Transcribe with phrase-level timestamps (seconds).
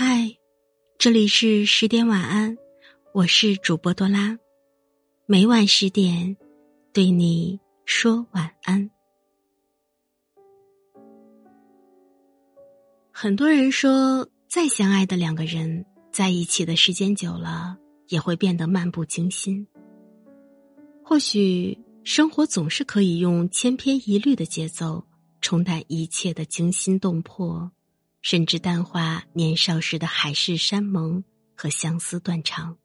[0.00, 0.38] 嗨，
[0.96, 2.56] 这里是十点晚安，
[3.12, 4.38] 我是主播多拉，
[5.26, 6.36] 每晚十点
[6.92, 8.92] 对你说晚安。
[13.10, 17.76] 很多人说，再相爱的两个人在一起的时间久了，
[18.06, 19.66] 也会变得漫不经心。
[21.02, 25.04] 或许生活总是可以用千篇一律的节奏
[25.40, 27.72] 冲淡一切的惊心动魄。
[28.20, 31.22] 甚至淡化年少时的海誓山盟
[31.56, 32.76] 和相思断肠。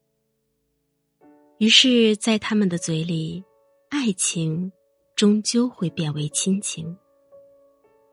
[1.59, 3.43] 于是，在他们的嘴里，
[3.89, 4.71] 爱情
[5.15, 6.97] 终究会变为亲情。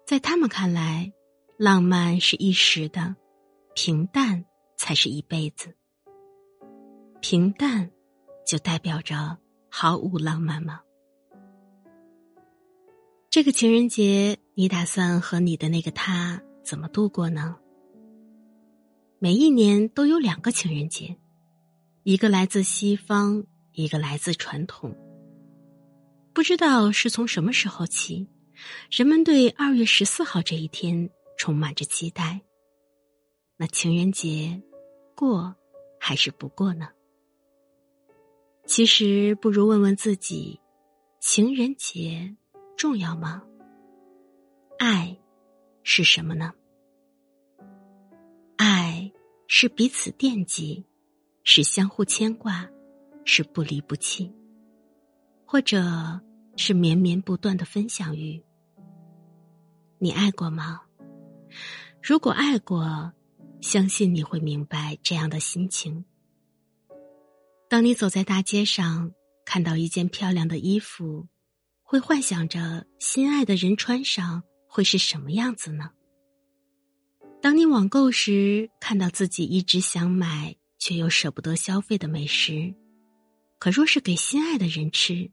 [0.06, 1.12] 在他们看来，
[1.56, 3.16] 浪漫是一时的，
[3.74, 4.44] 平淡
[4.76, 5.74] 才是一辈子。
[7.20, 7.90] 平淡，
[8.46, 10.80] 就代表着毫无浪漫吗？
[13.28, 16.42] 这个情人节，你打算和你的那个他？
[16.70, 17.56] 怎么度过呢？
[19.18, 21.16] 每一年都有两个情人节，
[22.04, 24.96] 一个来自西方，一个来自传统。
[26.32, 28.28] 不知道是从什么时候起，
[28.88, 32.40] 人们对二月十四号这一天充满着期待。
[33.56, 34.62] 那情人节
[35.16, 35.56] 过
[35.98, 36.90] 还是不过呢？
[38.64, 40.60] 其实，不如问问自己：
[41.18, 42.36] 情人节
[42.76, 43.42] 重要吗？
[44.78, 45.18] 爱
[45.82, 46.52] 是什么呢？
[49.52, 50.86] 是彼此惦记，
[51.42, 52.70] 是相互牵挂，
[53.24, 54.32] 是不离不弃，
[55.44, 56.20] 或者
[56.56, 58.40] 是绵绵不断的分享欲。
[59.98, 60.82] 你爱过吗？
[62.00, 63.12] 如果爱过，
[63.60, 66.04] 相信你会明白这样的心情。
[67.68, 69.12] 当你走在大街上，
[69.44, 71.26] 看到一件漂亮的衣服，
[71.82, 75.90] 会幻想着心爱的人穿上会是什么样子呢？
[77.42, 82.74] 当你网购时看到自己一直想买却又舍不得消费的美食，
[83.58, 85.30] 可若是给心爱的人吃，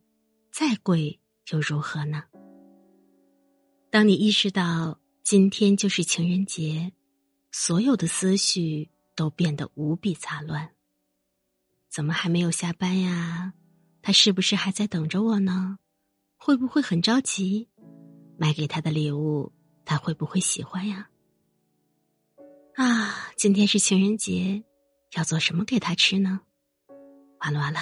[0.50, 1.20] 再贵
[1.52, 2.24] 又如何呢？
[3.90, 6.94] 当你意识到今天就是情人节，
[7.52, 10.70] 所有的思绪都变得无比杂乱。
[11.90, 13.54] 怎么还没有下班呀？
[14.02, 15.78] 他是不是还在等着我呢？
[16.38, 17.68] 会不会很着急？
[18.38, 19.52] 买给他的礼物，
[19.84, 21.10] 他会不会喜欢呀？
[22.78, 24.64] 啊，今天是情人节，
[25.16, 26.42] 要做什么给他吃呢？
[27.40, 27.80] 完了完了，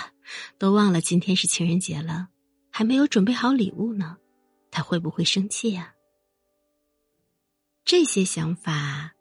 [0.58, 2.30] 都忘了今天是情人节了，
[2.72, 4.16] 还没有准备好礼物呢，
[4.72, 5.94] 他会不会生气呀？
[7.84, 9.12] 这些想法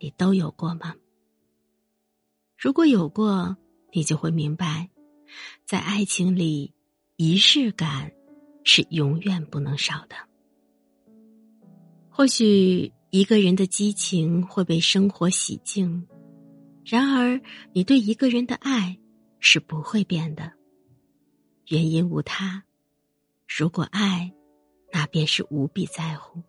[0.00, 0.94] 你都有过吗？
[2.56, 3.54] 如果有过，
[3.92, 4.88] 你就会明白，
[5.66, 6.72] 在爱情里，
[7.16, 8.10] 仪式感
[8.64, 10.16] 是永远不能少的。
[12.08, 12.90] 或许。
[13.10, 16.06] 一个人的激情会被生活洗净，
[16.84, 17.40] 然而
[17.72, 18.98] 你对一个人的爱
[19.40, 20.52] 是不会变的。
[21.68, 22.62] 原因无他，
[23.46, 24.30] 如果爱，
[24.92, 26.42] 那便是无比在乎。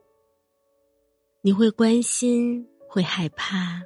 [1.41, 3.81] 你会关心，会害怕，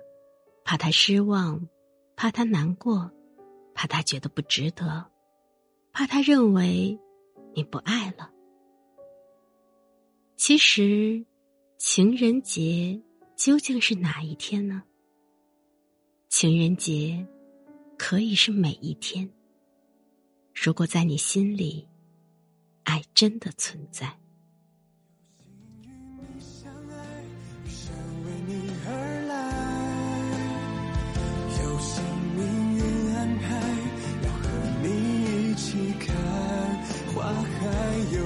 [0.64, 1.70] 怕他失望，
[2.16, 3.12] 怕他难过，
[3.76, 5.06] 怕他觉得不值得，
[5.92, 7.00] 怕他认为
[7.54, 8.32] 你不爱了。
[10.36, 11.24] 其实。
[11.86, 12.98] 情人节
[13.36, 14.84] 究竟是哪一天呢？
[16.30, 17.28] 情人节
[17.98, 19.30] 可以是每一天。
[20.56, 21.86] 如果在你心里，
[22.84, 24.18] 爱真的存在。
[25.84, 26.96] 有心与你相爱，
[27.66, 28.88] 余生为你而
[29.28, 29.34] 来。
[31.62, 32.02] 有幸
[32.34, 32.82] 命运
[33.14, 33.60] 安排，
[34.24, 34.48] 要和
[34.82, 36.16] 你一起看
[37.14, 37.62] 花海，
[38.16, 38.24] 有。